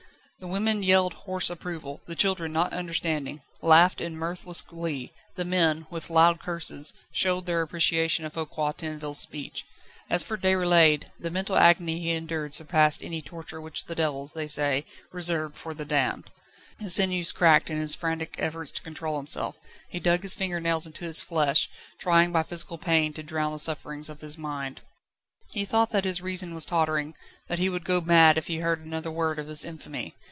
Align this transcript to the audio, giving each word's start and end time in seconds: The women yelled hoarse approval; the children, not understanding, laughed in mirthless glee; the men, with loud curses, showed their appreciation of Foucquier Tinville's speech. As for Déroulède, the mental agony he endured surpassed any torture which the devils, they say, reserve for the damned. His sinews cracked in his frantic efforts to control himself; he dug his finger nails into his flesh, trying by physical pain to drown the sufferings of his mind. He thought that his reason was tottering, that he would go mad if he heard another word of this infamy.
The 0.43 0.47
women 0.47 0.81
yelled 0.81 1.13
hoarse 1.29 1.51
approval; 1.51 2.01
the 2.07 2.15
children, 2.15 2.51
not 2.51 2.73
understanding, 2.73 3.41
laughed 3.61 4.01
in 4.01 4.15
mirthless 4.17 4.63
glee; 4.63 5.13
the 5.35 5.45
men, 5.45 5.85
with 5.91 6.09
loud 6.09 6.39
curses, 6.39 6.95
showed 7.11 7.45
their 7.45 7.61
appreciation 7.61 8.25
of 8.25 8.33
Foucquier 8.33 8.73
Tinville's 8.73 9.19
speech. 9.19 9.67
As 10.09 10.23
for 10.23 10.39
Déroulède, 10.39 11.03
the 11.19 11.29
mental 11.29 11.55
agony 11.55 11.99
he 11.99 12.09
endured 12.09 12.55
surpassed 12.55 13.03
any 13.03 13.21
torture 13.21 13.61
which 13.61 13.85
the 13.85 13.93
devils, 13.93 14.31
they 14.33 14.47
say, 14.47 14.83
reserve 15.11 15.53
for 15.55 15.75
the 15.75 15.85
damned. 15.85 16.31
His 16.79 16.95
sinews 16.95 17.31
cracked 17.31 17.69
in 17.69 17.77
his 17.77 17.93
frantic 17.93 18.33
efforts 18.39 18.71
to 18.71 18.81
control 18.81 19.17
himself; 19.17 19.59
he 19.89 19.99
dug 19.99 20.23
his 20.23 20.33
finger 20.33 20.59
nails 20.59 20.87
into 20.87 21.05
his 21.05 21.21
flesh, 21.21 21.69
trying 21.99 22.31
by 22.31 22.41
physical 22.41 22.79
pain 22.79 23.13
to 23.13 23.21
drown 23.21 23.53
the 23.53 23.59
sufferings 23.59 24.09
of 24.09 24.21
his 24.21 24.39
mind. 24.39 24.81
He 25.51 25.65
thought 25.65 25.91
that 25.91 26.03
his 26.05 26.19
reason 26.23 26.55
was 26.55 26.65
tottering, 26.65 27.13
that 27.47 27.59
he 27.59 27.69
would 27.69 27.85
go 27.85 28.01
mad 28.01 28.39
if 28.39 28.47
he 28.47 28.57
heard 28.57 28.83
another 28.83 29.11
word 29.11 29.37
of 29.37 29.45
this 29.45 29.63
infamy. 29.63 30.15